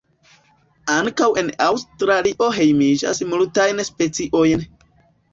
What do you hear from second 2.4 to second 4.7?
hejmiĝas multajn speciojn.